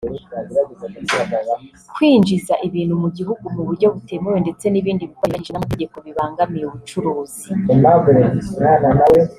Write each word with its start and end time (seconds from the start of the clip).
kwinjiza 1.93 2.53
ibintu 2.67 2.93
mu 3.03 3.09
gihugu 3.17 3.45
mu 3.55 3.61
buryo 3.67 3.87
butemewe 3.95 4.37
ndetse 4.45 4.65
n’ibindi 4.69 5.09
bikorwa 5.09 5.25
binyuranyije 5.27 5.51
n’amategeko 5.53 5.95
bibangamiye 6.05 6.63
ubucuruzi 6.67 7.43